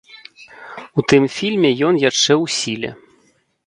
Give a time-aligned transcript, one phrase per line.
[0.97, 2.91] У тым фільме ён яшчэ ў сіле.